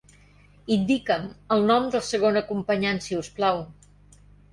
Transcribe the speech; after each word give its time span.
Indica'm 0.75 1.27
el 1.55 1.65
nom 1.71 1.85
del 1.95 2.03
segon 2.07 2.39
acompanyant, 2.41 3.03
si 3.09 3.19
us 3.21 3.31
plau. 3.41 3.63